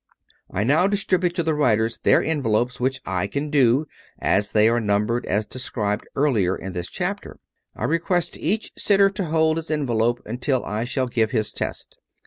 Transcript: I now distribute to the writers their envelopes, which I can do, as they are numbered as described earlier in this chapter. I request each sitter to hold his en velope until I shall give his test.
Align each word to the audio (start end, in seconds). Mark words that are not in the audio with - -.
I 0.49 0.63
now 0.63 0.87
distribute 0.87 1.35
to 1.35 1.43
the 1.43 1.53
writers 1.53 1.99
their 2.01 2.23
envelopes, 2.23 2.79
which 2.79 3.01
I 3.05 3.27
can 3.27 3.51
do, 3.51 3.85
as 4.17 4.51
they 4.51 4.67
are 4.67 4.79
numbered 4.81 5.27
as 5.27 5.45
described 5.45 6.07
earlier 6.15 6.55
in 6.55 6.73
this 6.73 6.89
chapter. 6.89 7.37
I 7.75 7.83
request 7.83 8.35
each 8.39 8.71
sitter 8.75 9.11
to 9.11 9.25
hold 9.25 9.57
his 9.57 9.69
en 9.69 9.85
velope 9.85 10.17
until 10.25 10.65
I 10.65 10.85
shall 10.85 11.05
give 11.05 11.29
his 11.29 11.53
test. 11.53 11.99